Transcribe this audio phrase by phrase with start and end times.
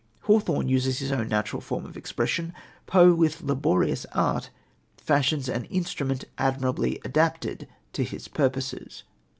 [0.21, 2.55] Hawthorne uses his own natural form of expression.
[2.87, 4.49] Poe, with laborious art,
[4.97, 9.03] fashions an instrument admirably adapted to his purposes.